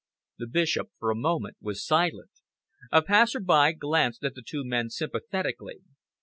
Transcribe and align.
The 0.39 0.47
Bishop 0.47 0.89
for 0.97 1.11
a 1.11 1.15
moment 1.15 1.57
was 1.61 1.85
silent. 1.85 2.31
A 2.91 3.03
passer 3.03 3.39
by 3.39 3.71
glanced 3.73 4.23
at 4.23 4.33
the 4.33 4.41
two 4.43 4.65
men 4.65 4.89
sympathetically. 4.89 5.81